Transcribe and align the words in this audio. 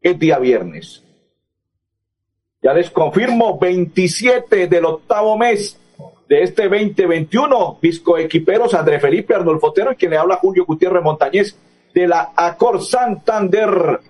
es 0.00 0.18
día 0.18 0.38
viernes. 0.38 1.02
Ya 2.62 2.74
les 2.74 2.90
confirmo, 2.90 3.58
27 3.58 4.66
del 4.66 4.84
octavo 4.84 5.36
mes 5.36 5.78
de 6.28 6.42
este 6.42 6.68
2021, 6.68 7.78
Pisco 7.80 8.18
Equiperos, 8.18 8.74
André 8.74 9.00
Felipe 9.00 9.34
Arnolfotero 9.34 9.92
y 9.92 9.96
quien 9.96 10.12
le 10.12 10.18
habla 10.18 10.36
Julio 10.36 10.64
Gutiérrez 10.66 11.02
Montañez 11.02 11.56
de 11.94 12.06
la 12.06 12.32
Acor 12.36 12.82
Santander. 12.82 14.00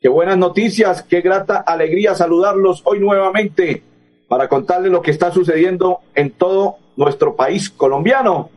Qué 0.00 0.08
buenas 0.08 0.38
noticias, 0.38 1.02
qué 1.02 1.20
grata 1.20 1.56
alegría 1.56 2.14
saludarlos 2.14 2.82
hoy 2.84 3.00
nuevamente 3.00 3.82
para 4.28 4.48
contarles 4.48 4.92
lo 4.92 5.02
que 5.02 5.10
está 5.10 5.32
sucediendo 5.32 6.00
en 6.14 6.30
todo 6.30 6.76
nuestro 6.96 7.34
país 7.34 7.70
colombiano 7.70 8.50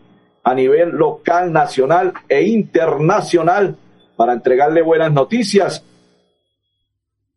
a 0.43 0.53
nivel 0.53 0.89
local, 0.89 1.51
nacional 1.53 2.13
e 2.27 2.43
internacional 2.43 3.77
para 4.15 4.33
entregarle 4.33 4.81
buenas 4.81 5.11
noticias 5.11 5.83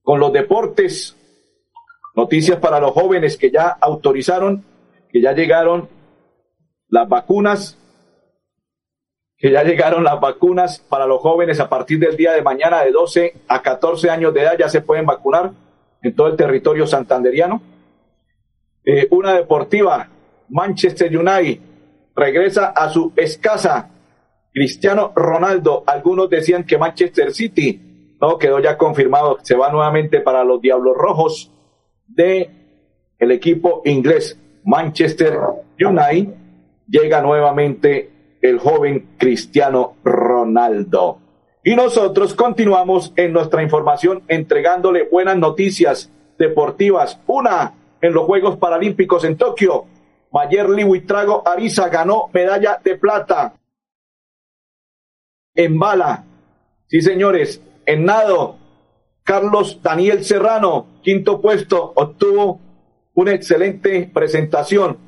con 0.05 0.20
los 0.20 0.33
deportes. 0.33 1.16
Noticias 2.14 2.58
para 2.58 2.78
los 2.78 2.92
jóvenes 2.92 3.36
que 3.36 3.50
ya 3.50 3.69
autorizaron, 3.69 4.64
que 5.11 5.20
ya 5.20 5.33
llegaron 5.33 5.88
las 6.88 7.08
vacunas, 7.08 7.77
que 9.36 9.50
ya 9.50 9.64
llegaron 9.64 10.05
las 10.05 10.20
vacunas 10.20 10.78
para 10.78 11.06
los 11.06 11.20
jóvenes 11.20 11.58
a 11.58 11.69
partir 11.69 11.98
del 11.98 12.16
día 12.16 12.33
de 12.33 12.42
mañana 12.42 12.84
de 12.84 12.92
12 12.92 13.34
a 13.48 13.61
14 13.62 14.11
años 14.11 14.33
de 14.33 14.42
edad 14.42 14.56
ya 14.56 14.69
se 14.69 14.80
pueden 14.80 15.06
vacunar 15.06 15.50
en 16.02 16.14
todo 16.14 16.28
el 16.28 16.36
territorio 16.36 16.86
santanderiano. 16.86 17.61
Eh, 18.84 19.08
una 19.11 19.33
deportiva, 19.33 20.08
Manchester 20.50 21.16
United, 21.16 21.61
regresa 22.14 22.66
a 22.66 22.91
su 22.91 23.12
escasa 23.16 23.91
Cristiano 24.52 25.12
Ronaldo. 25.16 25.83
Algunos 25.86 26.30
decían 26.30 26.64
que 26.64 26.78
Manchester 26.78 27.33
City 27.33 27.94
no, 28.20 28.39
quedó 28.39 28.59
ya 28.61 28.79
confirmado, 28.79 29.39
se 29.43 29.57
va 29.57 29.70
nuevamente 29.70 30.20
para 30.20 30.45
los 30.45 30.61
Diablos 30.61 30.97
Rojos 30.97 31.53
de 32.07 32.51
el 33.19 33.31
equipo 33.31 33.83
inglés 33.84 34.39
Manchester 34.65 35.39
United. 35.81 36.35
Llega 36.87 37.20
nuevamente 37.20 38.39
el 38.41 38.59
joven 38.59 39.17
Cristiano 39.19 39.97
Ronaldo. 40.05 41.19
Y 41.62 41.75
nosotros 41.75 42.35
continuamos 42.35 43.12
en 43.17 43.33
nuestra 43.33 43.62
información 43.62 44.23
entregándole 44.29 45.09
buenas 45.11 45.39
noticias 45.39 46.11
deportivas. 46.39 47.19
Una 47.27 47.75
en 48.03 48.12
los 48.12 48.27
Juegos 48.27 48.59
Paralímpicos 48.59 49.25
en 49.25 49.39
Tokio. 49.39 49.87
Mayerly 50.31 50.85
Huitrago 50.85 51.42
Ariza 51.47 51.89
ganó 51.89 52.29
medalla 52.35 52.79
de 52.85 52.97
plata. 52.97 53.55
En 55.55 55.79
bala. 55.79 56.24
Sí, 56.86 57.01
señores, 57.01 57.63
en 57.86 58.05
nado, 58.05 58.56
Carlos 59.22 59.80
Daniel 59.83 60.24
Serrano, 60.24 60.86
quinto 61.02 61.40
puesto, 61.40 61.92
obtuvo 61.95 62.61
una 63.14 63.33
excelente 63.33 64.11
presentación. 64.12 64.98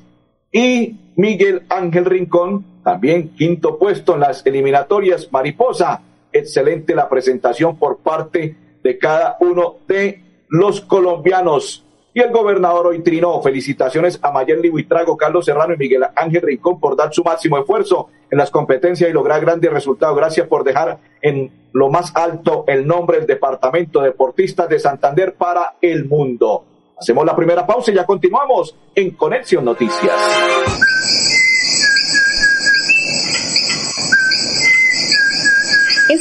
Y 0.51 1.13
Miguel 1.15 1.63
Ángel 1.69 2.05
Rincón, 2.05 2.81
también 2.83 3.29
quinto 3.35 3.77
puesto 3.77 4.13
en 4.13 4.21
las 4.21 4.45
eliminatorias. 4.45 5.31
Mariposa, 5.31 6.01
excelente 6.31 6.95
la 6.95 7.09
presentación 7.09 7.77
por 7.77 7.97
parte 7.97 8.55
de 8.83 8.97
cada 8.97 9.37
uno 9.39 9.77
de 9.87 10.23
los 10.49 10.81
colombianos. 10.81 11.83
Y 12.17 12.19
el 12.19 12.31
gobernador 12.31 12.87
hoy 12.87 13.03
trinó. 13.03 13.39
Felicitaciones 13.43 14.17
a 14.23 14.31
Mayerly 14.31 14.69
Buitrago, 14.69 15.15
Carlos 15.15 15.45
Serrano 15.45 15.75
y 15.75 15.77
Miguel 15.77 16.03
Ángel 16.15 16.41
Rincón 16.41 16.79
por 16.79 16.95
dar 16.95 17.13
su 17.13 17.23
máximo 17.23 17.59
esfuerzo 17.59 18.09
en 18.31 18.39
las 18.39 18.49
competencias 18.49 19.07
y 19.07 19.13
lograr 19.13 19.39
grandes 19.39 19.71
resultados. 19.71 20.17
Gracias 20.17 20.47
por 20.47 20.63
dejar 20.63 20.97
en 21.21 21.51
lo 21.73 21.91
más 21.91 22.15
alto 22.15 22.63
el 22.65 22.87
nombre 22.87 23.19
del 23.19 23.27
Departamento 23.27 24.01
Deportistas 24.01 24.67
de 24.67 24.79
Santander 24.79 25.35
para 25.35 25.75
el 25.79 26.05
mundo. 26.05 26.65
Hacemos 26.99 27.23
la 27.23 27.35
primera 27.35 27.67
pausa 27.67 27.91
y 27.91 27.93
ya 27.93 28.07
continuamos 28.07 28.75
en 28.95 29.11
Conexión 29.11 29.63
Noticias. 29.63 31.16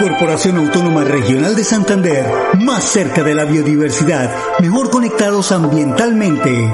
Corporación 0.00 0.56
Autónoma 0.56 1.04
Regional 1.04 1.54
de 1.54 1.62
Santander, 1.62 2.24
más 2.58 2.84
cerca 2.84 3.22
de 3.22 3.34
la 3.34 3.44
biodiversidad, 3.44 4.30
mejor 4.58 4.88
conectados 4.88 5.52
ambientalmente. 5.52 6.72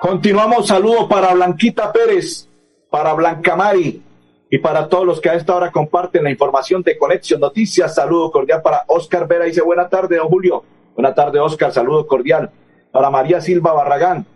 Continuamos, 0.00 0.66
saludo 0.66 1.08
para 1.08 1.34
Blanquita 1.34 1.92
Pérez, 1.92 2.48
para 2.90 3.12
Blanca 3.12 3.54
Mari 3.54 4.02
y 4.50 4.58
para 4.58 4.88
todos 4.88 5.06
los 5.06 5.20
que 5.20 5.30
a 5.30 5.34
esta 5.34 5.54
hora 5.54 5.70
comparten 5.70 6.24
la 6.24 6.30
información 6.32 6.82
de 6.82 6.98
Conexión 6.98 7.38
Noticias. 7.38 7.94
Saludo 7.94 8.32
cordial 8.32 8.60
para 8.60 8.82
Oscar 8.88 9.28
Vera, 9.28 9.44
dice 9.44 9.62
buena 9.62 9.88
tarde, 9.88 10.16
don 10.16 10.26
Julio. 10.26 10.64
Buena 10.96 11.14
tarde, 11.14 11.38
Oscar, 11.38 11.72
saludo 11.72 12.08
cordial. 12.08 12.50
Para 12.90 13.08
María 13.10 13.40
Silva 13.40 13.72
Barragán. 13.72 14.26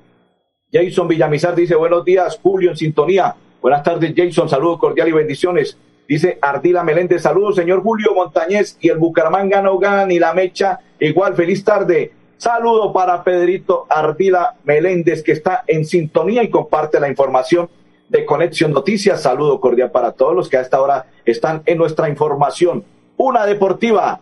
Jason 0.73 1.08
Villamizar 1.08 1.56
dice 1.56 1.75
buenos 1.75 2.05
días, 2.05 2.38
Julio 2.40 2.70
en 2.70 2.76
sintonía. 2.76 3.34
Buenas 3.62 3.82
tardes, 3.82 4.14
Jason. 4.16 4.48
Saludos 4.48 4.78
cordial 4.78 5.08
y 5.08 5.12
bendiciones. 5.12 5.76
Dice 6.08 6.38
Ardila 6.40 6.82
Meléndez. 6.82 7.22
Saludos, 7.22 7.56
señor 7.56 7.82
Julio 7.82 8.14
Montañez. 8.14 8.78
Y 8.80 8.88
el 8.88 8.96
Bucaramanga 8.96 9.60
no 9.60 9.78
gana 9.78 10.06
ni 10.06 10.18
la 10.18 10.32
mecha. 10.32 10.80
Igual, 10.98 11.34
feliz 11.34 11.62
tarde. 11.62 12.12
Saludo 12.38 12.90
para 12.90 13.22
Pedrito 13.22 13.86
Ardila 13.90 14.54
Meléndez, 14.64 15.22
que 15.22 15.32
está 15.32 15.62
en 15.66 15.84
sintonía 15.84 16.42
y 16.42 16.48
comparte 16.48 16.98
la 16.98 17.08
información 17.08 17.68
de 18.08 18.24
Conexión 18.24 18.72
Noticias. 18.72 19.20
Saludo 19.20 19.60
cordial 19.60 19.90
para 19.90 20.12
todos 20.12 20.34
los 20.34 20.48
que 20.48 20.56
a 20.56 20.62
esta 20.62 20.80
hora 20.80 21.04
están 21.26 21.62
en 21.66 21.76
nuestra 21.76 22.08
información. 22.08 22.82
Una 23.18 23.44
deportiva. 23.44 24.20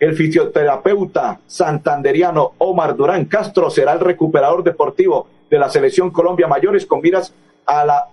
El 0.00 0.16
fisioterapeuta 0.16 1.38
santanderiano 1.46 2.54
Omar 2.58 2.96
Durán 2.96 3.26
Castro 3.26 3.70
será 3.70 3.92
el 3.92 4.00
recuperador 4.00 4.64
deportivo 4.64 5.28
de 5.48 5.60
la 5.60 5.70
Selección 5.70 6.10
Colombia 6.10 6.48
Mayores 6.48 6.84
con 6.84 7.00
miras 7.00 7.32
a 7.64 7.84
la 7.84 8.08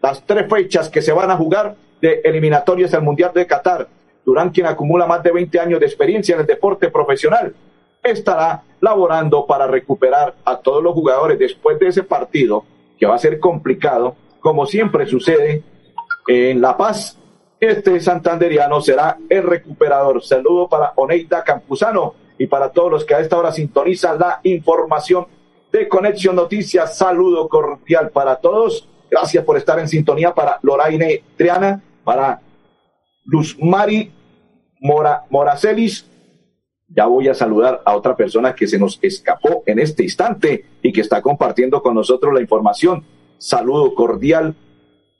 las 0.00 0.24
tres 0.24 0.48
fechas 0.48 0.88
que 0.88 1.02
se 1.02 1.12
van 1.12 1.30
a 1.30 1.36
jugar 1.36 1.74
de 2.00 2.20
eliminatorias 2.24 2.94
al 2.94 3.02
Mundial 3.02 3.32
de 3.34 3.46
Qatar. 3.46 3.88
Durán, 4.24 4.50
quien 4.50 4.66
acumula 4.66 5.06
más 5.06 5.22
de 5.22 5.32
20 5.32 5.58
años 5.58 5.80
de 5.80 5.86
experiencia 5.86 6.34
en 6.34 6.42
el 6.42 6.46
deporte 6.46 6.90
profesional, 6.90 7.54
estará 8.02 8.62
laborando 8.80 9.46
para 9.46 9.66
recuperar 9.66 10.34
a 10.44 10.58
todos 10.58 10.82
los 10.82 10.92
jugadores 10.92 11.38
después 11.38 11.78
de 11.78 11.88
ese 11.88 12.02
partido, 12.02 12.64
que 12.98 13.06
va 13.06 13.14
a 13.14 13.18
ser 13.18 13.40
complicado, 13.40 14.16
como 14.40 14.66
siempre 14.66 15.06
sucede 15.06 15.62
en 16.26 16.60
La 16.60 16.76
Paz. 16.76 17.18
Este 17.58 17.98
santanderiano 18.00 18.80
será 18.80 19.18
el 19.28 19.42
recuperador. 19.42 20.22
Saludo 20.22 20.68
para 20.68 20.92
Oneida 20.96 21.42
Campuzano 21.42 22.14
y 22.38 22.46
para 22.46 22.70
todos 22.70 22.90
los 22.90 23.04
que 23.04 23.14
a 23.14 23.20
esta 23.20 23.36
hora 23.36 23.50
sintonizan 23.50 24.18
la 24.18 24.40
información 24.44 25.26
de 25.72 25.88
Conexión 25.88 26.36
Noticias. 26.36 26.96
Saludo 26.96 27.48
cordial 27.48 28.10
para 28.10 28.36
todos 28.36 28.88
Gracias 29.10 29.44
por 29.44 29.56
estar 29.56 29.78
en 29.78 29.88
sintonía 29.88 30.34
para 30.34 30.58
Loraine 30.62 31.22
Triana, 31.36 31.82
para 32.04 32.40
Luz 33.24 33.56
Mari 33.60 34.12
Mora, 34.80 35.24
Moracelis. 35.30 36.06
Ya 36.88 37.06
voy 37.06 37.28
a 37.28 37.34
saludar 37.34 37.82
a 37.84 37.96
otra 37.96 38.16
persona 38.16 38.54
que 38.54 38.66
se 38.66 38.78
nos 38.78 38.98
escapó 39.02 39.62
en 39.66 39.78
este 39.78 40.02
instante 40.02 40.64
y 40.82 40.92
que 40.92 41.02
está 41.02 41.20
compartiendo 41.20 41.82
con 41.82 41.94
nosotros 41.94 42.32
la 42.32 42.40
información. 42.40 43.04
Saludo 43.36 43.94
cordial 43.94 44.54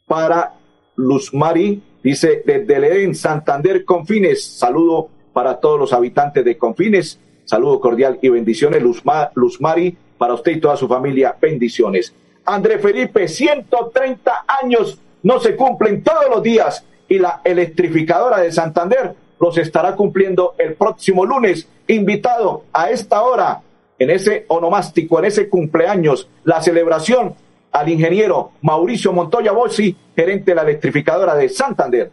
para 0.07 0.55
Luz 0.97 1.35
Mari, 1.35 1.83
dice 2.03 2.43
desde 2.45 2.81
León, 2.81 3.15
Santander, 3.15 3.85
Confines. 3.85 4.45
Saludo 4.45 5.11
para 5.33 5.61
todos 5.61 5.79
los 5.79 5.93
habitantes 5.93 6.45
de 6.45 6.57
Confines. 6.57 7.21
Saludo 7.45 7.81
cordial 7.81 8.19
y 8.21 8.29
bendiciones, 8.29 8.83
Luz, 8.83 9.61
Mari, 9.61 9.97
para 10.19 10.35
usted 10.35 10.53
y 10.53 10.61
toda 10.61 10.77
su 10.77 10.89
familia. 10.89 11.37
Bendiciones. 11.41 12.15
André 12.49 12.79
Felipe, 12.79 13.29
130 13.29 14.45
años 14.63 14.99
no 15.23 15.39
se 15.39 15.55
cumplen 15.55 16.03
todos 16.03 16.25
los 16.31 16.43
días 16.43 16.83
y 17.07 17.19
la 17.19 17.43
electrificadora 17.45 18.39
de 18.41 18.51
Santander 18.51 19.15
los 19.39 19.59
estará 19.59 19.95
cumpliendo 19.95 20.55
el 20.57 20.75
próximo 20.75 21.27
lunes. 21.27 21.69
Invitado 21.89 22.65
a 22.73 22.89
esta 22.89 23.23
hora, 23.23 23.61
en 23.99 24.11
ese 24.11 24.47
onomástico, 24.49 25.19
en 25.19 25.27
ese 25.27 25.51
cumpleaños, 25.51 26.29
la 26.45 26.63
celebración 26.63 27.35
al 27.71 27.89
ingeniero 27.91 28.53
Mauricio 28.63 29.13
Montoya 29.13 29.53
Bossi, 29.53 29.95
gerente 30.17 30.53
de 30.53 30.55
la 30.55 30.63
electrificadora 30.63 31.35
de 31.35 31.51
Santander. 31.51 32.11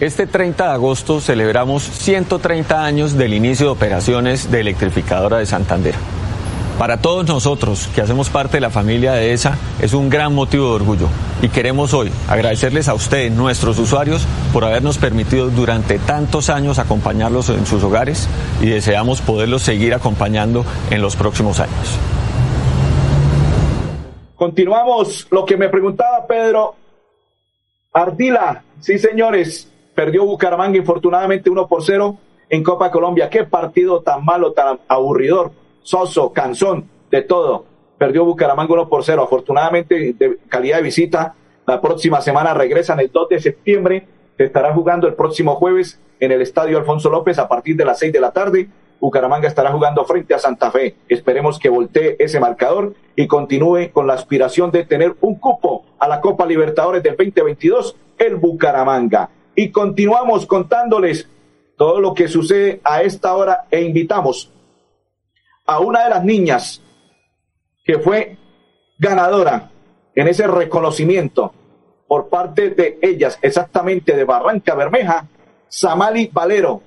Este 0.00 0.26
30 0.26 0.64
de 0.64 0.70
agosto 0.72 1.20
celebramos 1.20 1.84
130 1.84 2.84
años 2.84 3.16
del 3.16 3.34
inicio 3.34 3.66
de 3.66 3.72
operaciones 3.72 4.50
de 4.50 4.60
electrificadora 4.60 5.38
de 5.38 5.46
Santander. 5.46 5.94
Para 6.78 6.98
todos 6.98 7.26
nosotros 7.26 7.88
que 7.92 8.02
hacemos 8.02 8.30
parte 8.30 8.58
de 8.58 8.60
la 8.60 8.70
familia 8.70 9.12
de 9.12 9.32
ESA 9.32 9.58
es 9.82 9.94
un 9.94 10.08
gran 10.08 10.32
motivo 10.32 10.68
de 10.68 10.74
orgullo 10.76 11.08
y 11.42 11.48
queremos 11.48 11.92
hoy 11.92 12.08
agradecerles 12.28 12.88
a 12.88 12.94
ustedes, 12.94 13.32
nuestros 13.32 13.80
usuarios, 13.80 14.24
por 14.52 14.64
habernos 14.64 14.96
permitido 14.96 15.50
durante 15.50 15.98
tantos 15.98 16.50
años 16.50 16.78
acompañarlos 16.78 17.48
en 17.48 17.66
sus 17.66 17.82
hogares 17.82 18.28
y 18.62 18.68
deseamos 18.68 19.20
poderlos 19.20 19.62
seguir 19.62 19.92
acompañando 19.92 20.64
en 20.90 21.02
los 21.02 21.16
próximos 21.16 21.58
años. 21.58 21.98
Continuamos 24.36 25.26
lo 25.32 25.44
que 25.44 25.56
me 25.56 25.68
preguntaba 25.68 26.28
Pedro 26.28 26.76
Ardila. 27.92 28.62
Sí, 28.78 29.00
señores, 29.00 29.68
perdió 29.96 30.24
Bucaramanga 30.24 30.78
infortunadamente 30.78 31.50
1 31.50 31.66
por 31.66 31.82
0 31.82 32.16
en 32.48 32.62
Copa 32.62 32.88
Colombia. 32.92 33.28
Qué 33.28 33.42
partido 33.42 34.00
tan 34.00 34.24
malo, 34.24 34.52
tan 34.52 34.78
aburridor 34.86 35.50
soso, 35.88 36.34
canzón, 36.34 36.84
de 37.10 37.22
todo. 37.22 37.64
Perdió 37.96 38.22
Bucaramanga 38.26 38.74
1 38.74 38.88
por 38.90 39.04
0. 39.04 39.22
Afortunadamente, 39.22 40.14
de 40.18 40.38
calidad 40.46 40.76
de 40.76 40.82
visita, 40.82 41.34
la 41.66 41.80
próxima 41.80 42.20
semana 42.20 42.52
regresan 42.52 43.00
el 43.00 43.10
2 43.10 43.28
de 43.30 43.40
septiembre. 43.40 44.06
Se 44.36 44.44
estará 44.44 44.74
jugando 44.74 45.08
el 45.08 45.14
próximo 45.14 45.54
jueves 45.54 45.98
en 46.20 46.30
el 46.30 46.42
Estadio 46.42 46.76
Alfonso 46.76 47.08
López 47.08 47.38
a 47.38 47.48
partir 47.48 47.74
de 47.74 47.86
las 47.86 47.98
6 48.00 48.12
de 48.12 48.20
la 48.20 48.32
tarde. 48.32 48.68
Bucaramanga 49.00 49.48
estará 49.48 49.72
jugando 49.72 50.04
frente 50.04 50.34
a 50.34 50.38
Santa 50.38 50.70
Fe. 50.70 50.96
Esperemos 51.08 51.58
que 51.58 51.70
voltee 51.70 52.16
ese 52.18 52.38
marcador 52.38 52.92
y 53.16 53.26
continúe 53.26 53.90
con 53.90 54.06
la 54.06 54.12
aspiración 54.12 54.70
de 54.70 54.84
tener 54.84 55.14
un 55.22 55.36
cupo 55.36 55.86
a 55.98 56.06
la 56.06 56.20
Copa 56.20 56.44
Libertadores 56.44 57.02
del 57.02 57.16
2022, 57.16 57.96
el 58.18 58.36
Bucaramanga. 58.36 59.30
Y 59.54 59.70
continuamos 59.70 60.44
contándoles 60.44 61.30
todo 61.78 61.98
lo 61.98 62.12
que 62.12 62.28
sucede 62.28 62.82
a 62.84 63.00
esta 63.00 63.34
hora 63.34 63.64
e 63.70 63.80
invitamos 63.80 64.52
a 65.68 65.80
una 65.80 66.04
de 66.04 66.10
las 66.10 66.24
niñas 66.24 66.82
que 67.84 67.98
fue 67.98 68.38
ganadora 68.98 69.70
en 70.14 70.26
ese 70.26 70.46
reconocimiento 70.46 71.52
por 72.08 72.30
parte 72.30 72.70
de 72.70 72.98
ellas, 73.02 73.38
exactamente 73.42 74.16
de 74.16 74.24
Barranca 74.24 74.74
Bermeja, 74.74 75.26
Samali 75.68 76.30
Valero. 76.32 76.80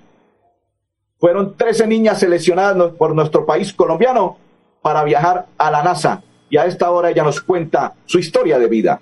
Fueron 1.19 1.55
13 1.55 1.85
niñas 1.85 2.19
seleccionadas 2.19 2.93
por 2.93 3.13
nuestro 3.13 3.45
país 3.45 3.71
colombiano 3.71 4.37
para 4.81 5.03
viajar 5.03 5.45
a 5.57 5.71
la 5.71 5.83
NASA. 5.83 6.23
y 6.49 6.57
a 6.57 6.65
esta 6.65 6.91
hora 6.91 7.09
ella 7.11 7.23
nos 7.23 7.39
cuenta 7.39 7.93
su 8.05 8.19
historia 8.19 8.59
de 8.59 8.67
vida. 8.67 8.99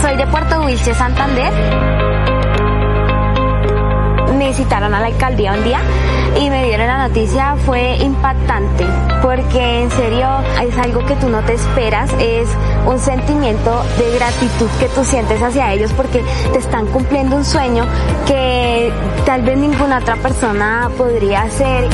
Soy 0.00 0.16
de 0.16 0.26
Puerto 0.28 0.64
Wilche, 0.64 0.94
Santander. 0.94 1.95
Me 4.46 4.54
citaron 4.54 4.94
a 4.94 5.00
la 5.00 5.06
alcaldía 5.06 5.54
un 5.54 5.64
día 5.64 5.80
y 6.40 6.48
me 6.50 6.66
dieron 6.66 6.86
la 6.86 7.08
noticia 7.08 7.56
fue 7.66 7.96
impactante 7.96 8.86
porque 9.20 9.82
en 9.82 9.90
serio 9.90 10.28
es 10.62 10.78
algo 10.78 11.04
que 11.04 11.16
tú 11.16 11.28
no 11.28 11.40
te 11.40 11.54
esperas, 11.54 12.12
es 12.20 12.48
un 12.86 12.96
sentimiento 13.00 13.82
de 13.98 14.16
gratitud 14.16 14.68
que 14.78 14.86
tú 14.86 15.04
sientes 15.04 15.42
hacia 15.42 15.72
ellos 15.72 15.90
porque 15.96 16.22
te 16.52 16.60
están 16.60 16.86
cumpliendo 16.86 17.34
un 17.34 17.44
sueño 17.44 17.86
que 18.24 18.92
tal 19.24 19.42
vez 19.42 19.58
ninguna 19.58 19.98
otra 19.98 20.14
persona 20.14 20.92
podría 20.96 21.42
hacer 21.42 21.88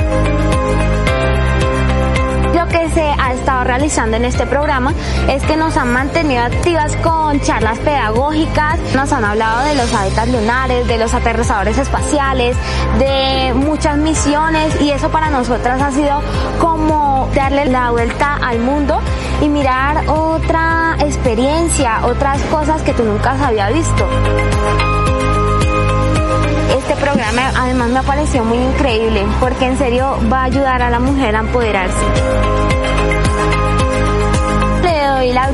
que 2.72 2.90
se 2.90 3.02
ha 3.02 3.34
estado 3.34 3.64
realizando 3.64 4.16
en 4.16 4.24
este 4.24 4.46
programa 4.46 4.94
es 5.28 5.42
que 5.44 5.56
nos 5.56 5.76
han 5.76 5.92
mantenido 5.92 6.42
activas 6.42 6.96
con 6.96 7.38
charlas 7.40 7.78
pedagógicas, 7.80 8.78
nos 8.94 9.12
han 9.12 9.24
hablado 9.24 9.64
de 9.64 9.74
los 9.74 9.92
hábitats 9.92 10.32
lunares, 10.32 10.88
de 10.88 10.98
los 10.98 11.12
aterrizadores 11.12 11.76
espaciales, 11.78 12.56
de 12.98 13.52
muchas 13.54 13.98
misiones 13.98 14.80
y 14.80 14.90
eso 14.90 15.10
para 15.10 15.30
nosotras 15.30 15.80
ha 15.82 15.90
sido 15.92 16.22
como 16.58 17.28
darle 17.34 17.66
la 17.66 17.90
vuelta 17.90 18.38
al 18.42 18.58
mundo 18.58 18.98
y 19.42 19.48
mirar 19.48 20.08
otra 20.08 20.96
experiencia, 21.00 22.00
otras 22.06 22.40
cosas 22.44 22.80
que 22.82 22.94
tú 22.94 23.04
nunca 23.04 23.32
habías 23.46 23.72
visto 23.72 24.08
este 26.82 26.96
programa 26.96 27.52
además 27.54 27.90
me 27.90 28.02
pareció 28.02 28.44
muy 28.44 28.58
increíble 28.58 29.24
porque 29.40 29.66
en 29.66 29.78
serio 29.78 30.18
va 30.32 30.40
a 30.40 30.44
ayudar 30.44 30.82
a 30.82 30.90
la 30.90 30.98
mujer 30.98 31.36
a 31.36 31.40
empoderarse. 31.40 32.61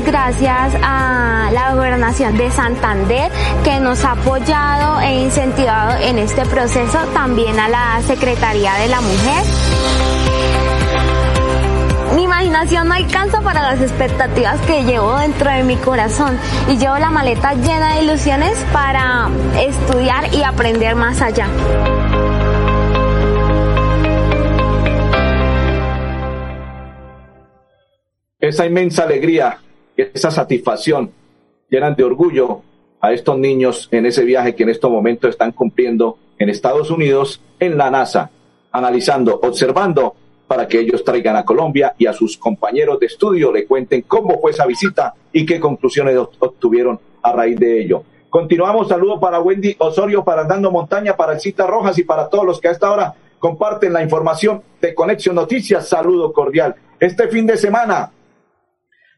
Gracias 0.05 0.73
a 0.81 1.49
la 1.51 1.73
gobernación 1.73 2.37
de 2.37 2.49
Santander 2.51 3.31
que 3.63 3.79
nos 3.79 4.03
ha 4.05 4.13
apoyado 4.13 4.99
e 5.01 5.21
incentivado 5.21 5.97
en 6.01 6.17
este 6.17 6.45
proceso, 6.45 6.99
también 7.13 7.59
a 7.59 7.69
la 7.69 8.01
Secretaría 8.05 8.73
de 8.75 8.87
la 8.87 9.01
Mujer 9.01 9.43
mi 12.15 12.23
imaginación 12.23 12.87
no 12.87 12.95
alcanza 12.95 13.41
para 13.41 13.61
las 13.61 13.81
expectativas 13.81 14.59
que 14.61 14.83
llevo 14.83 15.17
dentro 15.19 15.49
de 15.49 15.63
mi 15.63 15.75
corazón 15.77 16.37
y 16.67 16.77
llevo 16.77 16.97
la 16.97 17.09
maleta 17.09 17.53
llena 17.53 17.95
de 17.95 18.03
ilusiones 18.03 18.57
para 18.73 19.29
estudiar 19.59 20.33
y 20.33 20.43
aprender 20.43 20.95
más 20.95 21.21
allá. 21.21 21.47
Esa 28.39 28.65
inmensa 28.65 29.03
alegría, 29.03 29.59
esa 30.01 30.31
satisfacción 30.31 31.11
llenan 31.69 31.95
de 31.95 32.03
orgullo 32.03 32.61
a 33.01 33.13
estos 33.13 33.37
niños 33.37 33.87
en 33.91 34.05
ese 34.05 34.23
viaje 34.23 34.55
que 34.55 34.63
en 34.63 34.69
estos 34.69 34.91
momentos 34.91 35.29
están 35.29 35.51
cumpliendo 35.51 36.17
en 36.37 36.49
Estados 36.49 36.89
Unidos, 36.91 37.41
en 37.59 37.77
la 37.77 37.89
NASA, 37.89 38.29
analizando, 38.71 39.39
observando 39.41 40.15
para 40.47 40.67
que 40.67 40.79
ellos 40.79 41.03
traigan 41.03 41.35
a 41.35 41.45
Colombia 41.45 41.93
y 41.97 42.07
a 42.07 42.13
sus 42.13 42.37
compañeros 42.37 42.99
de 42.99 43.05
estudio 43.05 43.51
le 43.51 43.65
cuenten 43.65 44.01
cómo 44.01 44.39
fue 44.39 44.51
esa 44.51 44.65
visita 44.65 45.13
y 45.31 45.45
qué 45.45 45.59
conclusiones 45.59 46.17
obtuvieron 46.17 46.99
a 47.21 47.31
raíz 47.31 47.59
de 47.59 47.81
ello. 47.81 48.03
Continuamos, 48.29 48.87
saludo 48.87 49.19
para 49.19 49.39
Wendy 49.41 49.75
Osorio, 49.79 50.23
para 50.23 50.41
Andando 50.41 50.71
Montaña, 50.71 51.15
para 51.15 51.33
el 51.33 51.39
Cita 51.39 51.67
Rojas 51.67 51.97
y 51.99 52.03
para 52.03 52.29
todos 52.29 52.45
los 52.45 52.59
que 52.59 52.67
a 52.67 52.71
esta 52.71 52.91
hora 52.91 53.13
comparten 53.37 53.93
la 53.93 54.03
información 54.03 54.61
de 54.81 54.93
Conexión 54.93 55.35
Noticias. 55.35 55.87
Saludo 55.87 56.33
cordial. 56.33 56.75
Este 56.99 57.27
fin 57.27 57.45
de 57.45 57.57
semana 57.57 58.11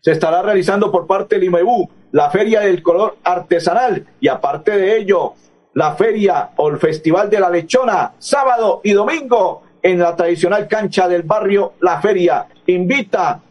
se 0.02 0.12
estará 0.12 0.42
realizando 0.42 0.92
por 0.92 1.08
parte 1.08 1.36
del 1.36 1.46
IMEBU 1.46 1.90
la 2.12 2.30
Feria 2.30 2.62
del 2.62 2.82
Color 2.82 3.18
Artesanal 3.24 4.06
y 4.20 4.28
aparte 4.28 4.72
de 4.72 4.98
ello, 4.98 5.34
la 5.74 5.96
Feria 5.96 6.50
o 6.58 6.70
el 6.70 6.78
Festival 6.78 7.30
de 7.30 7.40
la 7.40 7.50
Lechona, 7.50 8.14
sábado 8.18 8.82
y 8.84 8.92
domingo 8.92 9.62
en 9.82 10.00
la 10.00 10.16
tradicional 10.16 10.68
cancha 10.68 11.08
del 11.08 11.24
barrio 11.24 11.74
La 11.80 12.02
Feria. 12.02 12.48
Invita 12.66 13.42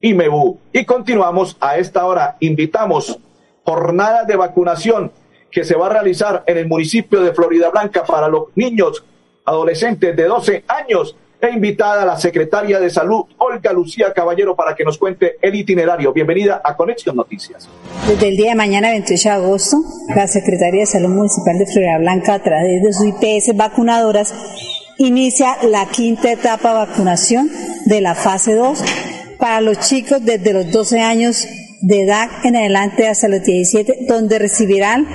IMEBU. 0.00 0.58
Y 0.72 0.84
continuamos 0.84 1.56
a 1.60 1.76
esta 1.76 2.04
hora. 2.06 2.36
Invitamos 2.40 3.18
jornada 3.64 4.24
de 4.24 4.36
vacunación 4.36 5.12
que 5.50 5.64
se 5.64 5.76
va 5.76 5.86
a 5.86 5.90
realizar 5.90 6.42
en 6.46 6.58
el 6.58 6.66
municipio 6.66 7.20
de 7.20 7.32
Florida 7.32 7.70
Blanca 7.70 8.04
para 8.04 8.28
los 8.28 8.44
niños 8.54 9.04
adolescentes 9.44 10.16
de 10.16 10.24
12 10.24 10.64
años. 10.66 11.16
E 11.40 11.50
invitada 11.50 12.02
a 12.02 12.04
la 12.04 12.18
secretaria 12.18 12.80
de 12.80 12.90
Salud, 12.90 13.26
Olga 13.38 13.72
Lucía 13.72 14.12
Caballero, 14.12 14.56
para 14.56 14.74
que 14.74 14.82
nos 14.82 14.98
cuente 14.98 15.36
el 15.40 15.54
itinerario. 15.54 16.12
Bienvenida 16.12 16.60
a 16.64 16.76
Conexión 16.76 17.14
Noticias. 17.14 17.68
Desde 18.08 18.28
el 18.30 18.36
día 18.36 18.50
de 18.50 18.54
mañana, 18.56 18.90
28 18.90 19.28
de 19.28 19.34
agosto, 19.36 19.76
la 20.16 20.26
Secretaría 20.26 20.80
de 20.80 20.86
Salud 20.86 21.10
Municipal 21.10 21.56
de 21.56 21.66
Florida 21.66 21.96
Blanca, 21.98 22.34
a 22.34 22.42
través 22.42 22.82
de 22.82 22.92
sus 22.92 23.06
IPS 23.06 23.56
vacunadoras, 23.56 24.34
inicia 24.96 25.56
la 25.62 25.86
quinta 25.86 26.32
etapa 26.32 26.70
de 26.70 26.86
vacunación 26.86 27.48
de 27.86 28.00
la 28.00 28.16
fase 28.16 28.54
2 28.54 28.82
para 29.38 29.60
los 29.60 29.78
chicos 29.78 30.24
desde 30.24 30.52
los 30.52 30.72
12 30.72 30.98
años 30.98 31.46
de 31.82 32.02
edad 32.02 32.28
en 32.42 32.56
adelante 32.56 33.06
hasta 33.06 33.28
los 33.28 33.44
17, 33.44 34.06
donde 34.08 34.40
recibirán 34.40 35.06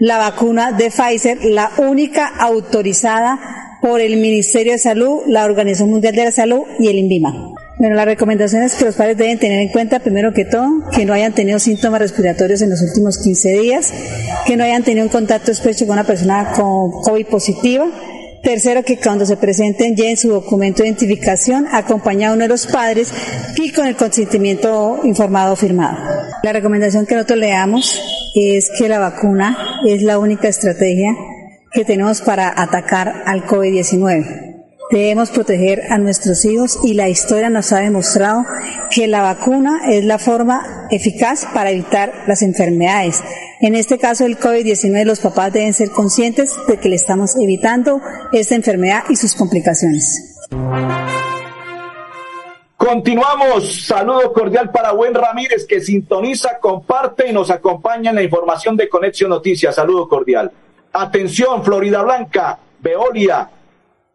la 0.00 0.18
vacuna 0.18 0.72
de 0.72 0.90
Pfizer, 0.90 1.38
la 1.44 1.70
única 1.78 2.26
autorizada 2.26 3.67
por 3.80 4.00
el 4.00 4.16
Ministerio 4.16 4.72
de 4.72 4.78
Salud, 4.78 5.20
la 5.26 5.44
Organización 5.44 5.90
Mundial 5.90 6.14
de 6.14 6.24
la 6.24 6.32
Salud 6.32 6.62
y 6.78 6.88
el 6.88 6.96
INVIMA. 6.96 7.54
Bueno, 7.78 7.94
la 7.94 8.04
recomendación 8.04 8.62
es 8.62 8.74
que 8.74 8.84
los 8.84 8.96
padres 8.96 9.16
deben 9.16 9.38
tener 9.38 9.60
en 9.60 9.68
cuenta, 9.68 10.00
primero 10.00 10.32
que 10.32 10.44
todo, 10.44 10.68
que 10.92 11.04
no 11.04 11.12
hayan 11.12 11.32
tenido 11.32 11.60
síntomas 11.60 12.00
respiratorios 12.00 12.60
en 12.60 12.70
los 12.70 12.82
últimos 12.82 13.18
15 13.18 13.52
días, 13.60 13.92
que 14.46 14.56
no 14.56 14.64
hayan 14.64 14.82
tenido 14.82 15.04
un 15.04 15.10
contacto 15.10 15.52
estrecho 15.52 15.86
con 15.86 15.94
una 15.94 16.04
persona 16.04 16.52
con 16.56 16.90
COVID 17.02 17.26
positiva, 17.26 17.86
Tercero, 18.42 18.84
que 18.84 18.98
cuando 18.98 19.26
se 19.26 19.36
presenten 19.36 19.96
ya 19.96 20.10
en 20.10 20.16
su 20.16 20.28
documento 20.28 20.82
de 20.82 20.88
identificación, 20.88 21.66
acompañado 21.72 22.34
uno 22.34 22.44
de 22.44 22.48
los 22.48 22.66
padres 22.66 23.12
y 23.56 23.72
con 23.72 23.86
el 23.86 23.96
consentimiento 23.96 25.00
informado 25.02 25.56
firmado. 25.56 25.98
La 26.44 26.52
recomendación 26.52 27.04
que 27.04 27.16
nosotros 27.16 27.40
le 27.40 27.50
damos 27.50 28.00
es 28.34 28.70
que 28.78 28.88
la 28.88 29.00
vacuna 29.00 29.58
es 29.86 30.02
la 30.02 30.18
única 30.18 30.48
estrategia 30.48 31.16
que 31.72 31.84
tenemos 31.84 32.20
para 32.20 32.52
atacar 32.60 33.22
al 33.26 33.44
COVID-19. 33.44 34.48
Debemos 34.90 35.28
proteger 35.30 35.82
a 35.90 35.98
nuestros 35.98 36.46
hijos 36.46 36.78
y 36.82 36.94
la 36.94 37.10
historia 37.10 37.50
nos 37.50 37.72
ha 37.72 37.80
demostrado 37.80 38.46
que 38.90 39.06
la 39.06 39.20
vacuna 39.20 39.80
es 39.86 40.02
la 40.04 40.18
forma 40.18 40.88
eficaz 40.90 41.46
para 41.52 41.70
evitar 41.70 42.24
las 42.26 42.40
enfermedades. 42.40 43.22
En 43.60 43.74
este 43.74 43.98
caso 43.98 44.24
el 44.24 44.38
COVID-19 44.38 45.04
los 45.04 45.20
papás 45.20 45.52
deben 45.52 45.74
ser 45.74 45.90
conscientes 45.90 46.54
de 46.66 46.78
que 46.78 46.88
le 46.88 46.96
estamos 46.96 47.36
evitando 47.36 48.00
esta 48.32 48.54
enfermedad 48.54 49.04
y 49.10 49.16
sus 49.16 49.34
complicaciones. 49.34 50.46
Continuamos. 52.78 53.84
Saludo 53.84 54.32
cordial 54.32 54.70
para 54.70 54.92
Buen 54.92 55.12
Ramírez 55.12 55.66
que 55.66 55.82
sintoniza, 55.82 56.58
comparte 56.60 57.28
y 57.28 57.32
nos 57.34 57.50
acompaña 57.50 58.08
en 58.08 58.16
la 58.16 58.22
información 58.22 58.74
de 58.74 58.88
Conexión 58.88 59.28
Noticias. 59.28 59.74
Saludo 59.74 60.08
cordial. 60.08 60.50
Atención, 60.92 61.64
Florida 61.64 62.02
Blanca, 62.02 62.58
Veolia, 62.80 63.50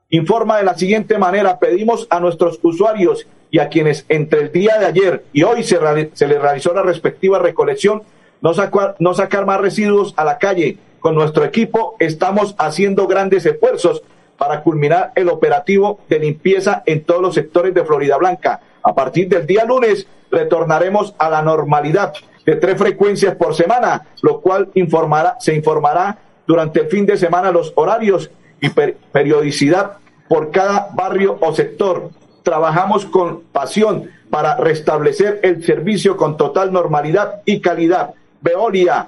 informa 0.09 0.57
de 0.57 0.63
la 0.63 0.77
siguiente 0.77 1.17
manera, 1.17 1.59
pedimos 1.59 2.07
a 2.09 2.19
nuestros 2.19 2.59
usuarios 2.61 3.27
y 3.51 3.59
a 3.59 3.69
quienes 3.69 4.05
entre 4.09 4.41
el 4.41 4.51
día 4.51 4.79
de 4.79 4.85
ayer 4.85 5.25
y 5.33 5.43
hoy 5.43 5.63
se, 5.63 5.77
se 6.13 6.27
les 6.27 6.41
realizó 6.41 6.73
la 6.73 6.81
respectiva 6.81 7.39
recolección, 7.39 8.03
no 8.41 8.53
sacar, 8.53 8.95
no 8.99 9.13
sacar 9.13 9.45
más 9.45 9.61
residuos 9.61 10.13
a 10.17 10.23
la 10.23 10.37
calle. 10.37 10.77
Con 10.99 11.15
nuestro 11.15 11.43
equipo 11.43 11.95
estamos 11.99 12.55
haciendo 12.57 13.07
grandes 13.07 13.45
esfuerzos 13.45 14.03
para 14.37 14.61
culminar 14.61 15.11
el 15.15 15.29
operativo 15.29 15.99
de 16.09 16.19
limpieza 16.19 16.81
en 16.85 17.03
todos 17.03 17.21
los 17.21 17.35
sectores 17.35 17.73
de 17.73 17.85
Florida 17.85 18.17
Blanca. 18.17 18.61
A 18.81 18.95
partir 18.95 19.29
del 19.29 19.45
día 19.45 19.65
lunes 19.65 20.07
retornaremos 20.31 21.13
a 21.17 21.29
la 21.29 21.41
normalidad 21.41 22.13
de 22.45 22.55
tres 22.55 22.77
frecuencias 22.77 23.35
por 23.35 23.55
semana, 23.55 24.07
lo 24.21 24.41
cual 24.41 24.69
informará, 24.73 25.37
se 25.39 25.55
informará 25.55 26.17
durante 26.47 26.81
el 26.81 26.87
fin 26.87 27.05
de 27.05 27.17
semana 27.17 27.51
los 27.51 27.73
horarios 27.75 28.29
y 28.61 28.69
periodicidad 29.11 29.97
por 30.27 30.51
cada 30.51 30.89
barrio 30.93 31.37
o 31.41 31.53
sector. 31.53 32.09
Trabajamos 32.43 33.05
con 33.05 33.41
pasión 33.51 34.09
para 34.29 34.57
restablecer 34.57 35.39
el 35.43 35.63
servicio 35.63 36.17
con 36.17 36.37
total 36.37 36.71
normalidad 36.71 37.41
y 37.45 37.59
calidad. 37.59 38.13
Veolia 38.41 39.07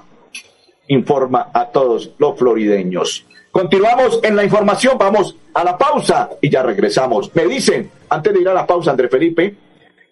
informa 0.88 1.50
a 1.52 1.66
todos 1.66 2.12
los 2.18 2.38
florideños. 2.38 3.26
Continuamos 3.50 4.20
en 4.22 4.36
la 4.36 4.44
información, 4.44 4.96
vamos 4.98 5.36
a 5.54 5.64
la 5.64 5.76
pausa 5.78 6.30
y 6.40 6.50
ya 6.50 6.62
regresamos. 6.62 7.34
Me 7.34 7.46
dicen, 7.46 7.90
antes 8.10 8.34
de 8.34 8.40
ir 8.40 8.48
a 8.48 8.54
la 8.54 8.66
pausa, 8.66 8.90
André 8.90 9.08
Felipe, 9.08 9.56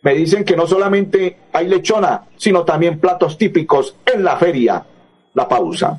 me 0.02 0.14
dicen 0.14 0.44
que 0.44 0.56
no 0.56 0.66
solamente 0.66 1.38
hay 1.52 1.68
lechona, 1.68 2.24
sino 2.36 2.64
también 2.64 2.98
platos 2.98 3.38
típicos 3.38 3.96
en 4.04 4.24
la 4.24 4.36
feria. 4.36 4.84
La 5.34 5.48
pausa. 5.48 5.98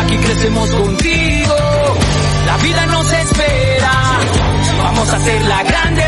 aquí 0.00 0.16
crecemos 0.18 0.70
contigo, 0.70 1.54
la 2.46 2.56
vida 2.58 2.86
nos 2.86 3.12
espera, 3.12 3.92
vamos 4.82 5.10
a 5.10 5.16
hacerla 5.16 5.62
grande. 5.62 6.04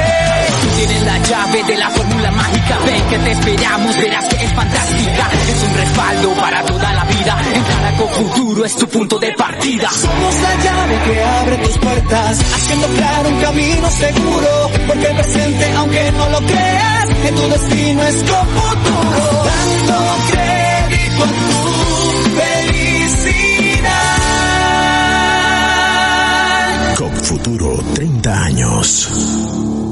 Tú 0.63 0.69
tienes 0.77 1.03
la 1.03 1.19
llave 1.19 1.63
de 1.65 1.77
la 1.77 1.91
fórmula 1.91 2.31
mágica, 2.31 2.79
ven 2.85 3.03
que 3.09 3.19
te 3.19 3.33
esperamos, 3.33 3.97
verás 3.97 4.25
que 4.27 4.45
es 4.45 4.53
fantástica. 4.53 5.29
Es 5.49 5.63
un 5.63 5.77
respaldo 5.77 6.33
para 6.35 6.63
toda 6.65 6.93
la 6.93 7.05
vida, 7.05 7.37
entrar 7.55 7.97
con 7.97 8.09
futuro 8.09 8.65
es 8.65 8.77
tu 8.77 8.89
punto 8.89 9.19
de 9.19 9.33
partida. 9.33 9.91
Somos 9.91 10.35
la 10.41 10.55
llave 10.63 10.99
que 11.05 11.25
abre 11.25 11.57
tus 11.59 11.79
puertas, 11.79 12.41
haciendo 12.55 12.87
claro 12.89 13.29
un 13.29 13.41
camino 13.41 13.91
seguro, 13.91 14.71
porque 14.87 15.07
el 15.07 15.17
presente, 15.17 15.73
aunque 15.77 16.13
no 16.13 16.29
lo 16.29 16.39
creas, 16.47 17.09
en 17.25 17.35
tu 17.35 17.49
destino 17.49 18.03
es 18.05 18.17
con 18.17 18.49
futuro. 18.49 19.45
Dando 19.45 20.17
crédito 20.31 21.25
a 21.25 21.29
tu 21.29 22.35
felicidad. 23.17 24.17
COP 26.97 27.15
Futuro 27.15 27.83
30 27.95 28.45
años. 28.45 29.92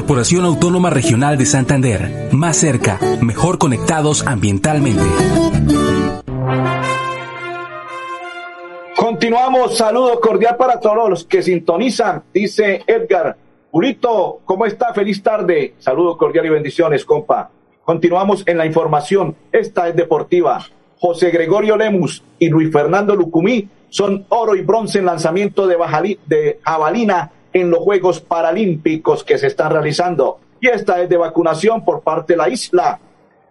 Corporación 0.00 0.46
Autónoma 0.46 0.88
Regional 0.88 1.36
de 1.36 1.44
Santander. 1.44 2.30
Más 2.32 2.56
cerca, 2.56 2.98
mejor 3.20 3.58
conectados 3.58 4.26
ambientalmente. 4.26 5.04
Continuamos, 8.96 9.76
saludo 9.76 10.18
cordial 10.18 10.56
para 10.56 10.80
todos 10.80 11.10
los 11.10 11.24
que 11.24 11.42
sintonizan, 11.42 12.22
dice 12.32 12.82
Edgar. 12.86 13.36
Julito, 13.70 14.40
¿cómo 14.46 14.64
está? 14.64 14.94
Feliz 14.94 15.22
tarde. 15.22 15.74
Saludo 15.78 16.16
cordial 16.16 16.46
y 16.46 16.48
bendiciones, 16.48 17.04
compa. 17.04 17.50
Continuamos 17.84 18.42
en 18.46 18.56
la 18.56 18.64
información. 18.64 19.36
Esta 19.52 19.86
es 19.86 19.96
deportiva. 19.96 20.64
José 20.98 21.30
Gregorio 21.30 21.76
Lemus 21.76 22.24
y 22.38 22.48
Luis 22.48 22.72
Fernando 22.72 23.14
Lucumí 23.14 23.68
son 23.90 24.24
oro 24.30 24.56
y 24.56 24.62
bronce 24.62 25.00
en 25.00 25.04
lanzamiento 25.04 25.66
de, 25.66 25.76
bajali, 25.76 26.18
de 26.26 26.58
jabalina 26.62 27.32
en 27.52 27.70
los 27.70 27.80
Juegos 27.80 28.20
Paralímpicos 28.20 29.24
que 29.24 29.38
se 29.38 29.48
están 29.48 29.72
realizando. 29.72 30.38
Y 30.60 30.68
esta 30.68 31.00
es 31.02 31.08
de 31.08 31.16
vacunación 31.16 31.84
por 31.84 32.02
parte 32.02 32.34
de 32.34 32.36
la 32.36 32.48
isla. 32.48 33.00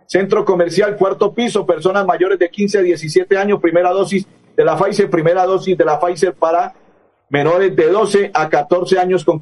Centro 0.05 0.45
comercial, 0.45 0.95
cuarto 0.97 1.33
piso, 1.33 1.65
personas 1.65 2.05
mayores 2.05 2.39
de 2.39 2.49
15 2.49 2.79
a 2.79 2.81
17 2.81 3.38
años, 3.38 3.59
primera 3.59 3.91
dosis 3.91 4.25
de 4.55 4.65
la 4.65 4.75
Pfizer, 4.77 5.09
primera 5.09 5.45
dosis 5.45 5.77
de 5.77 5.85
la 5.85 5.99
Pfizer 5.99 6.33
para 6.33 6.73
menores 7.29 7.75
de 7.75 7.88
12 7.88 8.31
a 8.33 8.49
14 8.49 8.99
años 8.99 9.23
con 9.23 9.39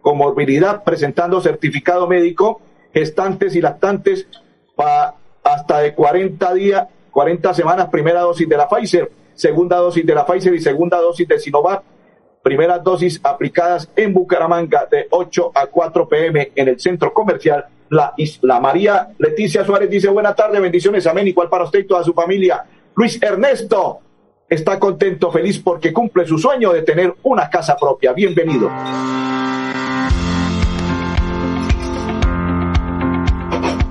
comorbilidad, 0.00 0.82
presentando 0.82 1.40
certificado 1.40 2.08
médico, 2.08 2.60
gestantes 2.92 3.54
y 3.54 3.60
lactantes 3.60 4.26
para 4.74 5.14
hasta 5.42 5.80
de 5.80 5.94
40 5.94 6.54
días, 6.54 6.86
40 7.10 7.54
semanas, 7.54 7.88
primera 7.90 8.20
dosis 8.20 8.48
de 8.48 8.56
la 8.56 8.68
Pfizer, 8.68 9.10
segunda 9.34 9.76
dosis 9.76 10.04
de 10.04 10.14
la 10.14 10.26
Pfizer 10.26 10.54
y 10.54 10.60
segunda 10.60 10.98
dosis 10.98 11.26
de 11.26 11.38
Sinovac, 11.38 11.82
primeras 12.42 12.82
dosis 12.82 13.20
aplicadas 13.22 13.88
en 13.96 14.12
Bucaramanga 14.12 14.86
de 14.90 15.06
8 15.10 15.52
a 15.54 15.66
4 15.66 16.08
pm 16.08 16.52
en 16.54 16.68
el 16.68 16.80
centro 16.80 17.12
comercial 17.12 17.64
La 17.88 18.12
Isla. 18.16 18.60
María 18.60 19.08
Leticia 19.18 19.64
Suárez 19.64 19.88
dice, 19.88 20.08
buena 20.08 20.34
tarde, 20.34 20.60
bendiciones, 20.60 21.06
amén, 21.06 21.28
igual 21.28 21.48
para 21.48 21.64
usted 21.64 21.80
y 21.80 21.86
toda 21.86 22.02
su 22.02 22.12
familia. 22.12 22.64
Luis 22.94 23.22
Ernesto 23.22 24.00
está 24.48 24.78
contento, 24.78 25.30
feliz 25.30 25.58
porque 25.60 25.92
cumple 25.92 26.26
su 26.26 26.38
sueño 26.38 26.72
de 26.72 26.82
tener 26.82 27.14
una 27.22 27.48
casa 27.48 27.76
propia. 27.76 28.12
Bienvenido. 28.12 28.70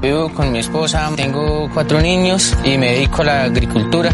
Vivo 0.01 0.33
con 0.33 0.51
mi 0.51 0.59
esposa, 0.59 1.11
tengo 1.15 1.69
cuatro 1.73 2.01
niños 2.01 2.57
y 2.63 2.75
me 2.77 2.93
dedico 2.93 3.21
a 3.21 3.25
la 3.25 3.43
agricultura. 3.43 4.11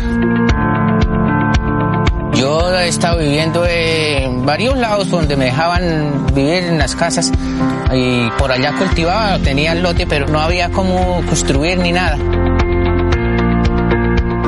Yo 2.38 2.72
he 2.72 2.88
estado 2.88 3.18
viviendo 3.18 3.66
en 3.66 4.46
varios 4.46 4.78
lados 4.78 5.10
donde 5.10 5.36
me 5.36 5.46
dejaban 5.46 6.28
vivir 6.36 6.66
en 6.66 6.78
las 6.78 6.96
casas 6.96 7.32
y 7.92 8.30
por 8.38 8.52
allá 8.52 8.74
cultivaba, 8.78 9.40
tenía 9.40 9.72
el 9.72 9.82
lote, 9.82 10.06
pero 10.06 10.28
no 10.28 10.40
había 10.40 10.70
cómo 10.70 11.24
construir 11.26 11.80
ni 11.80 11.92
nada. 11.92 12.18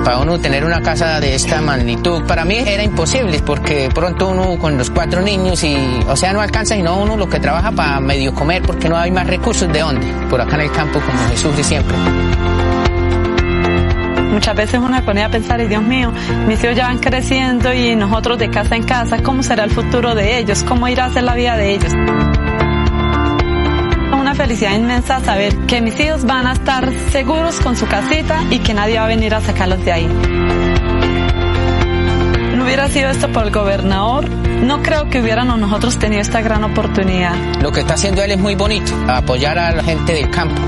Para 0.05 0.19
uno 0.19 0.39
tener 0.39 0.65
una 0.65 0.81
casa 0.81 1.19
de 1.19 1.33
esta 1.33 1.61
magnitud, 1.61 2.23
para 2.27 2.45
mí 2.45 2.57
era 2.57 2.83
imposible 2.83 3.41
porque 3.43 3.89
pronto 3.91 4.27
uno 4.27 4.59
con 4.59 4.77
los 4.77 4.91
cuatro 4.91 5.23
niños 5.23 5.63
y, 5.63 5.75
o 6.07 6.15
sea, 6.15 6.31
no 6.31 6.41
alcanza 6.41 6.75
y 6.75 6.83
no 6.83 6.95
uno 6.97 7.17
lo 7.17 7.27
que 7.27 7.39
trabaja 7.39 7.71
para 7.71 7.99
medio 7.99 8.35
comer 8.35 8.61
porque 8.61 8.87
no 8.87 8.97
hay 8.97 9.09
más 9.09 9.25
recursos 9.25 9.71
de 9.73 9.79
dónde. 9.79 10.05
Por 10.29 10.39
acá 10.39 10.57
en 10.57 10.61
el 10.61 10.71
campo 10.71 10.99
como 10.99 11.27
Jesús 11.29 11.57
de 11.57 11.63
siempre. 11.63 11.97
Muchas 14.31 14.55
veces 14.55 14.79
uno 14.79 14.95
se 14.95 15.01
ponía 15.01 15.25
a 15.25 15.29
pensar, 15.29 15.59
y 15.59 15.67
Dios 15.67 15.81
mío, 15.81 16.11
mis 16.47 16.63
hijos 16.63 16.75
ya 16.75 16.87
van 16.87 16.99
creciendo 16.99 17.73
y 17.73 17.95
nosotros 17.95 18.37
de 18.37 18.49
casa 18.49 18.75
en 18.75 18.83
casa, 18.83 19.23
¿cómo 19.23 19.41
será 19.43 19.63
el 19.63 19.71
futuro 19.71 20.13
de 20.13 20.37
ellos? 20.37 20.63
¿Cómo 20.63 20.87
irá 20.87 21.05
a 21.05 21.09
ser 21.09 21.23
la 21.23 21.33
vida 21.33 21.57
de 21.57 21.73
ellos? 21.73 21.91
Una 24.13 24.35
felicidad 24.35 24.75
inmensa 24.75 25.19
saber 25.21 25.55
que 25.65 25.81
mis 25.81 25.99
hijos 25.99 26.25
van 26.25 26.45
a 26.45 26.53
estar 26.53 26.91
seguros 27.11 27.59
con 27.59 27.75
su 27.75 27.87
casita 27.87 28.43
y 28.51 28.59
que 28.59 28.73
nadie 28.73 28.99
va 28.99 29.05
a 29.05 29.07
venir 29.07 29.33
a 29.33 29.41
sacarlos 29.41 29.83
de 29.83 29.91
ahí. 29.91 30.07
No 32.55 32.65
hubiera 32.65 32.87
sido 32.89 33.09
esto 33.09 33.31
por 33.31 33.45
el 33.45 33.51
gobernador, 33.51 34.29
no 34.29 34.83
creo 34.83 35.09
que 35.09 35.21
hubiéramos 35.21 35.57
nosotros 35.57 35.97
tenido 35.97 36.21
esta 36.21 36.41
gran 36.41 36.63
oportunidad. 36.63 37.33
Lo 37.61 37.71
que 37.71 37.79
está 37.79 37.95
haciendo 37.95 38.21
él 38.21 38.31
es 38.31 38.39
muy 38.39 38.53
bonito, 38.55 38.91
apoyar 39.07 39.57
a 39.57 39.71
la 39.71 39.83
gente 39.83 40.13
del 40.13 40.29
campo, 40.29 40.61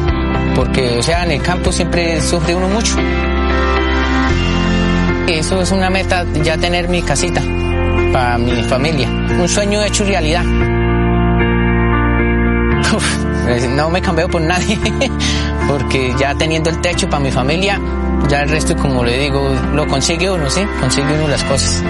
porque 0.56 0.98
o 0.98 1.04
sea, 1.04 1.24
en 1.24 1.32
el 1.32 1.42
campo 1.42 1.72
siempre 1.72 2.20
sufre 2.22 2.56
uno 2.56 2.68
mucho. 2.68 2.96
Eso 5.28 5.62
es 5.62 5.72
una 5.72 5.90
meta, 5.90 6.26
ya 6.44 6.58
tener 6.58 6.90
mi 6.90 7.02
casita 7.02 7.42
para 8.12 8.38
mi 8.38 8.64
familia. 8.64 9.10
Un 9.10 9.48
sueño 9.48 9.82
hecho 9.84 10.04
realidad. 10.04 10.44
Uf, 12.94 13.26
no 13.76 13.90
me 13.90 14.02
cambio 14.02 14.28
por 14.28 14.42
nadie, 14.42 14.78
porque 15.68 16.14
ya 16.20 16.36
teniendo 16.36 16.70
el 16.70 16.82
techo 16.82 17.10
para 17.10 17.24
mi 17.24 17.32
familia, 17.32 17.80
ya 18.28 18.42
el 18.42 18.50
resto, 18.50 18.76
como 18.76 19.04
le 19.04 19.18
digo, 19.18 19.56
lo 19.74 19.88
consigue 19.88 20.30
uno, 20.30 20.50
¿sí? 20.50 20.62
Consigue 20.80 21.14
uno 21.14 21.28
las 21.28 21.44
cosas. 21.44 21.84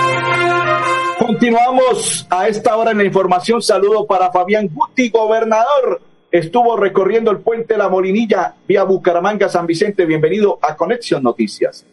Continuamos 1.31 2.27
a 2.29 2.49
esta 2.49 2.75
hora 2.75 2.91
en 2.91 2.97
la 2.97 3.05
información. 3.05 3.61
Saludo 3.61 4.05
para 4.05 4.33
Fabián 4.33 4.69
Guti, 4.69 5.09
gobernador. 5.09 6.01
Estuvo 6.29 6.75
recorriendo 6.75 7.31
el 7.31 7.39
puente 7.39 7.77
La 7.77 7.87
Molinilla 7.87 8.53
vía 8.67 8.83
Bucaramanga, 8.83 9.47
San 9.47 9.65
Vicente. 9.65 10.05
Bienvenido 10.05 10.59
a 10.61 10.75
Conexión 10.75 11.23
Noticias. 11.23 11.85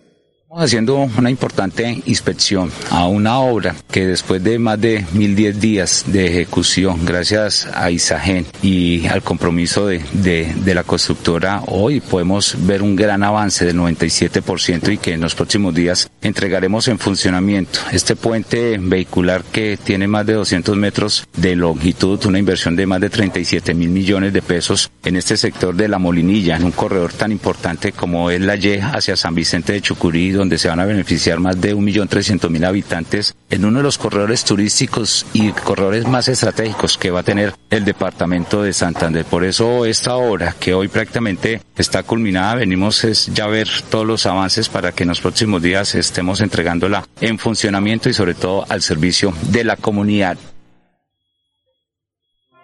Estamos 0.49 0.65
haciendo 0.65 0.97
una 1.19 1.29
importante 1.29 2.03
inspección 2.07 2.73
a 2.89 3.07
una 3.07 3.39
obra 3.39 3.77
que 3.91 4.07
después 4.07 4.43
de 4.43 4.59
más 4.59 4.81
de 4.81 5.05
1010 5.13 5.61
días 5.61 6.05
de 6.07 6.27
ejecución, 6.27 7.05
gracias 7.05 7.69
a 7.75 7.91
Isagen 7.91 8.47
y 8.63 9.07
al 9.09 9.23
compromiso 9.23 9.87
de, 9.87 9.99
de, 10.11 10.75
la 10.75 10.85
constructora, 10.85 11.61
hoy 11.67 12.01
podemos 12.01 12.57
ver 12.61 12.83
un 12.83 12.97
gran 12.97 13.25
avance 13.25 13.67
del 13.67 13.77
97% 13.77 14.95
y 14.95 14.97
que 14.97 15.13
en 15.13 15.21
los 15.21 15.35
próximos 15.35 15.75
días 15.75 16.11
entregaremos 16.23 16.89
en 16.89 16.99
funcionamiento. 16.99 17.81
Este 17.93 18.17
puente 18.17 18.79
vehicular 18.81 19.45
que 19.45 19.77
tiene 19.77 20.07
más 20.07 20.25
de 20.25 20.33
200 20.33 20.75
metros 20.79 21.29
de 21.37 21.57
longitud, 21.57 22.25
una 22.25 22.39
inversión 22.39 22.75
de 22.75 22.87
más 22.87 23.03
de 23.03 23.11
37 23.11 23.75
mil 23.75 23.91
millones 23.91 24.33
de 24.33 24.41
pesos 24.41 24.91
en 25.05 25.17
este 25.17 25.37
sector 25.37 25.77
de 25.77 25.89
la 25.89 25.99
Molinilla, 25.99 26.57
en 26.57 26.65
un 26.65 26.73
corredor 26.73 27.13
tan 27.13 27.33
importante 27.33 27.93
como 27.93 28.31
es 28.31 28.41
la 28.41 28.57
Y 28.57 28.79
hacia 28.79 29.15
San 29.15 29.35
Vicente 29.35 29.75
de 29.75 29.83
Chucurí, 29.83 30.38
donde 30.39 30.59
se 30.59 30.69
van 30.69 30.81
a 30.81 30.87
beneficiar 30.87 31.41
más 31.41 31.61
de 31.61 31.75
1.300.000 31.75 32.67
habitantes 32.67 33.35
en 33.51 33.65
uno 33.65 33.79
de 33.79 33.83
los 33.83 33.99
corredores 33.99 34.45
turísticos 34.45 35.27
y 35.33 35.53
corredores 35.53 36.07
más 36.07 36.29
estratégicos 36.29 36.97
que 36.97 37.11
va 37.11 37.21
a 37.21 37.25
tener 37.25 37.55
el 37.71 37.85
departamento 37.85 38.63
de 38.63 38.73
Santander. 38.73 39.25
Por 39.25 39.45
eso 39.45 39.85
esta 39.85 40.17
obra 40.17 40.55
que 40.59 40.75
hoy 40.75 40.89
prácticamente 40.89 41.61
está 41.77 42.03
culminada, 42.03 42.55
venimos 42.55 43.05
es 43.05 43.27
ya 43.35 43.47
ver 43.47 43.69
todos 43.91 44.07
los 44.07 44.27
avances 44.27 44.69
para 44.69 44.93
que 44.93 45.03
en 45.03 45.11
los 45.11 45.21
próximos 45.21 45.63
días 45.63 45.95
estemos 45.95 46.41
entregándola 46.41 47.07
en 47.21 47.39
funcionamiento 47.39 48.09
y 48.09 48.15
sobre 48.15 48.35
todo 48.35 48.65
al 48.69 48.83
servicio 48.83 49.35
de 49.51 49.65
la 49.65 49.77
comunidad. 49.77 50.39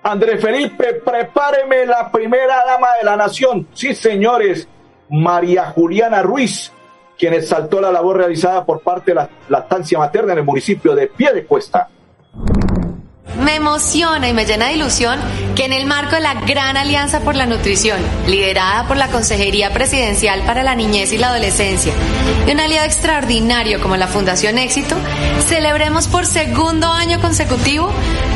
André 0.03 0.37
Felipe, 0.37 1.01
prepáreme 1.03 1.87
la 1.87 2.13
primera 2.13 2.63
dama 2.67 2.89
de 3.01 3.05
la 3.05 3.17
nación. 3.17 3.67
Sí, 3.73 3.95
señores, 3.95 4.69
María 5.09 5.65
Juliana 5.71 6.23
Ruiz, 6.23 6.73
quien 7.19 7.35
exaltó 7.35 7.81
la 7.81 7.93
labor 7.93 8.19
realizada 8.19 8.65
por 8.65 8.81
parte 8.81 9.13
de 9.13 9.17
la 9.17 9.29
lactancia 9.49 9.99
materna 9.99 10.33
en 10.33 10.39
el 10.41 10.45
municipio 10.45 10.95
de 10.95 11.07
Piedecuesta. 11.07 11.89
Me 13.43 13.57
emociona 13.57 14.29
y 14.29 14.33
me 14.33 14.45
llena 14.45 14.67
de 14.67 14.75
ilusión 14.75 15.19
que 15.55 15.65
en 15.65 15.73
el 15.73 15.87
marco 15.87 16.17
de 16.17 16.21
la 16.21 16.35
Gran 16.35 16.77
Alianza 16.77 17.21
por 17.21 17.37
la 17.37 17.47
Nutrición, 17.47 18.01
liderada 18.27 18.87
por 18.89 18.97
la 18.97 19.09
Consejería 19.09 19.73
Presidencial 19.73 20.43
para 20.43 20.63
la 20.63 20.75
Niñez 20.75 21.13
y 21.13 21.19
la 21.19 21.29
Adolescencia, 21.29 21.93
y 22.47 22.51
un 22.51 22.61
aliado 22.61 22.87
extraordinario 22.87 23.81
como 23.81 23.97
la 23.97 24.09
Fundación 24.09 24.59
Éxito, 24.59 24.97
celebremos 25.47 26.09
por 26.09 26.27
segundo 26.27 26.89
año 26.89 27.21
consecutivo 27.21 27.91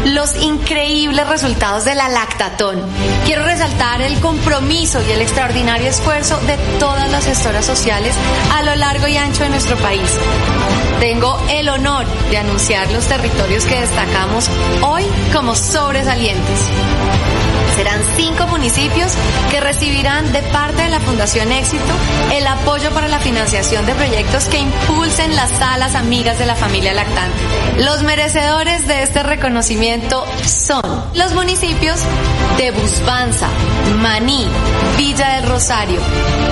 los 0.05 0.37
increíbles 0.37 1.29
resultados 1.29 1.85
de 1.85 1.95
la 1.95 2.09
lactatón. 2.09 2.81
Quiero 3.25 3.45
resaltar 3.45 4.01
el 4.03 4.19
compromiso 4.21 5.01
y 5.09 5.13
el 5.13 5.21
extraordinario 5.21 5.89
esfuerzo 5.89 6.39
de 6.47 6.57
todas 6.79 7.11
las 7.11 7.25
gestoras 7.27 7.67
sociales 7.67 8.15
a 8.55 8.63
lo 8.63 8.75
largo 8.77 9.09
y 9.09 9.17
ancho 9.17 9.43
de 9.43 9.51
nuestro 9.51 9.77
país. 9.77 10.09
Tengo 11.01 11.39
el 11.51 11.69
honor 11.69 12.07
de 12.31 12.39
anunciar 12.39 12.91
los 12.93 13.07
territorios 13.07 13.65
que 13.65 13.81
destacamos 13.81 14.49
hoy 14.83 15.05
como 15.33 15.55
sobresalientes. 15.55 16.61
Serán 17.79 18.03
cinco 18.17 18.49
municipios 18.49 19.13
que 19.53 19.61
recibirán 19.61 20.33
de 20.33 20.43
parte 20.43 20.83
de 20.83 20.89
la 20.89 20.99
Fundación 20.99 21.53
Éxito 21.53 21.85
el 22.33 22.45
apoyo 22.45 22.91
para 22.91 23.07
la 23.07 23.21
financiación 23.21 23.87
de 23.87 23.95
proyectos 23.95 24.47
que 24.47 24.59
impulsen 24.59 25.37
las 25.37 25.49
salas 25.49 25.95
amigas 25.95 26.41
de 26.41 26.47
la 26.47 26.57
familia 26.57 26.93
lactante. 26.93 27.39
Los 27.85 28.03
merecedores 28.03 28.89
de 28.89 29.05
este 29.05 29.23
reconocimiento 29.23 30.25
son 30.45 30.83
los 31.15 31.33
municipios 31.35 32.01
de 32.57 32.73
Busbanza, 32.73 33.49
Maní, 34.01 34.45
Villa 34.97 35.37
del 35.37 35.49
Rosario, 35.49 36.01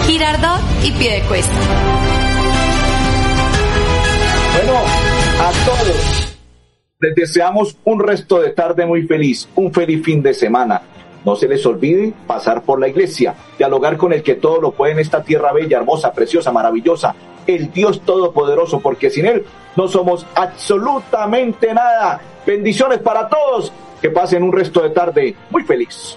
Girardot 0.07 0.61
y 0.85 0.93
Piedecuesta. 0.93 1.57
Bueno, 4.55 4.79
a 5.41 5.53
todos 5.65 6.37
les 7.01 7.15
deseamos 7.17 7.77
un 7.83 7.99
resto 7.99 8.41
de 8.41 8.51
tarde 8.51 8.87
muy 8.87 9.03
feliz, 9.09 9.49
un 9.57 9.73
feliz 9.73 10.05
fin 10.05 10.23
de 10.23 10.33
semana. 10.33 10.83
No 11.27 11.37
se 11.37 11.49
les 11.49 11.67
olvide 11.67 12.15
pasar 12.27 12.63
por 12.63 12.81
la 12.81 12.89
iglesia, 12.89 13.35
dialogar 13.59 13.97
con 13.97 14.13
el 14.13 14.23
que 14.23 14.37
todo 14.37 14.61
lo 14.61 14.71
puede 14.71 14.93
en 14.93 15.01
esta 15.01 15.23
tierra 15.23 15.53
bella, 15.53 15.77
hermosa, 15.77 16.13
preciosa, 16.13 16.53
maravillosa, 16.53 17.17
el 17.49 17.73
Dios 17.73 18.01
Todopoderoso, 18.03 18.81
porque 18.81 19.11
sin 19.11 19.27
Él 19.27 19.45
no 19.75 19.89
somos 19.89 20.25
absolutamente 20.37 21.75
nada. 21.75 22.21
Bendiciones 22.47 23.01
para 23.01 23.29
todos, 23.29 23.73
que 24.01 24.11
pasen 24.11 24.45
un 24.45 24.53
resto 24.53 24.83
de 24.83 24.91
tarde 24.91 25.35
muy 25.51 25.65
feliz. 25.65 26.17